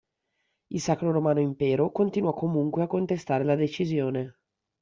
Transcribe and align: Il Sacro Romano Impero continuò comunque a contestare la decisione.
Il 0.69 0.81
Sacro 0.81 1.11
Romano 1.11 1.41
Impero 1.41 1.91
continuò 1.91 2.33
comunque 2.33 2.81
a 2.81 2.87
contestare 2.87 3.43
la 3.43 3.53
decisione. 3.53 4.39